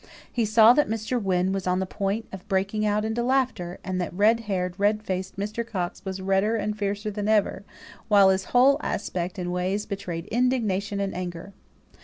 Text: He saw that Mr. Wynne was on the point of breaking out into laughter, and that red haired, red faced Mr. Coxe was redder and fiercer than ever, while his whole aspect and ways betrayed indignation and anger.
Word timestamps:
He 0.33 0.45
saw 0.45 0.73
that 0.73 0.89
Mr. 0.89 1.21
Wynne 1.21 1.51
was 1.51 1.67
on 1.67 1.77
the 1.79 1.85
point 1.85 2.25
of 2.31 2.47
breaking 2.47 2.87
out 2.87 3.05
into 3.05 3.21
laughter, 3.21 3.79
and 3.83 4.01
that 4.01 4.11
red 4.11 4.39
haired, 4.39 4.73
red 4.79 5.03
faced 5.03 5.37
Mr. 5.37 5.63
Coxe 5.63 6.03
was 6.03 6.23
redder 6.23 6.55
and 6.55 6.75
fiercer 6.75 7.11
than 7.11 7.27
ever, 7.27 7.63
while 8.07 8.29
his 8.31 8.45
whole 8.45 8.77
aspect 8.81 9.37
and 9.37 9.53
ways 9.53 9.85
betrayed 9.85 10.25
indignation 10.31 10.99
and 10.99 11.13
anger. 11.13 11.53